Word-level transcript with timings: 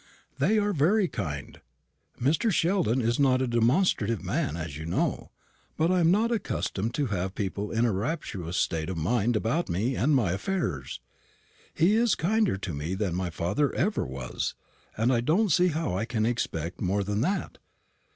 "They 0.39 0.57
are 0.57 0.73
very 0.73 1.07
kind. 1.07 1.61
Mr. 2.19 2.51
Sheldon 2.51 3.01
is 3.01 3.19
not 3.19 3.39
a 3.39 3.45
demonstrative 3.45 4.23
man, 4.23 4.57
as 4.57 4.75
you 4.75 4.87
know; 4.87 5.29
but 5.77 5.91
I 5.91 5.99
am 5.99 6.09
not 6.09 6.31
accustomed 6.31 6.95
to 6.95 7.05
have 7.13 7.35
people 7.35 7.69
in 7.69 7.85
a 7.85 7.91
rapturous 7.91 8.57
state 8.57 8.89
of 8.89 8.97
mind 8.97 9.35
about 9.35 9.69
me 9.69 9.95
and 9.95 10.15
my 10.15 10.31
affairs. 10.31 11.01
He 11.75 11.93
is 11.93 12.15
kinder 12.15 12.57
to 12.57 12.73
me 12.73 12.95
than 12.95 13.13
my 13.13 13.29
father 13.29 13.71
ever 13.75 14.03
was; 14.03 14.55
and 14.97 15.13
I 15.13 15.21
don't 15.21 15.51
see 15.51 15.67
how 15.67 15.95
I 15.95 16.05
can 16.05 16.25
expect 16.25 16.81
more 16.81 17.03
than 17.03 17.21
that. 17.21 17.59